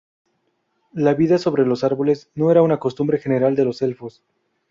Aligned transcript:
La 0.93 1.13
vida 1.13 1.37
sobre 1.37 1.63
los 1.63 1.83
árboles 1.83 2.31
no 2.33 2.49
era 2.49 2.63
una 2.63 2.79
costumbre 2.79 3.19
general 3.19 3.55
de 3.55 3.65
los 3.65 3.83
elfos. 3.83 4.23